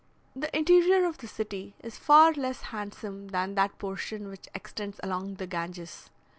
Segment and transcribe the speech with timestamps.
[0.35, 5.35] The interior of the city is far less handsome than that portion which extends along
[5.35, 6.09] the Ganges.